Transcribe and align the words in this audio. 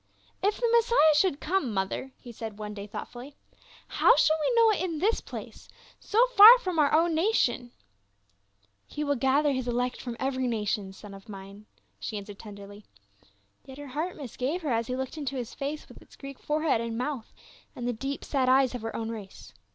"If 0.41 0.57
the 0.59 0.67
Messiah 0.75 1.13
should 1.13 1.39
come, 1.39 1.71
mother," 1.71 2.11
he 2.17 2.31
said 2.31 2.57
one 2.57 2.73
304 2.73 2.73
PA 2.73 2.73
UL. 2.73 2.73
day 2.73 2.87
thoughtfully," 3.31 3.35
how 3.99 4.15
shall 4.15 4.35
we 4.41 4.55
know 4.55 4.71
it 4.71 4.81
in 4.81 4.97
this 4.97 5.21
place, 5.21 5.69
so 5.99 6.25
far 6.35 6.57
from 6.57 6.79
our 6.79 6.91
own 6.91 7.13
nation 7.13 7.71
?""He 8.87 9.03
will 9.03 9.15
gather 9.15 9.51
his 9.51 9.67
elect 9.67 10.01
from 10.01 10.17
every 10.19 10.47
nation, 10.47 10.91
son 10.91 11.13
of 11.13 11.29
mine," 11.29 11.67
she 11.99 12.17
answered 12.17 12.39
tenderly. 12.39 12.83
Yet 13.63 13.77
her 13.77 13.89
heart 13.89 14.17
misgave 14.17 14.63
her 14.63 14.71
as 14.71 14.87
she 14.87 14.95
looked 14.95 15.19
into 15.19 15.35
his 15.35 15.53
face 15.53 15.87
with 15.87 16.01
its 16.01 16.15
Greek 16.15 16.39
forehead 16.39 16.81
and 16.81 16.97
mouth 16.97 17.31
and 17.75 17.87
the 17.87 17.93
deep 17.93 18.25
sad 18.25 18.49
eyes 18.49 18.73
of 18.73 18.81
her 18.81 18.95
own 18.95 19.09
race. 19.09 19.53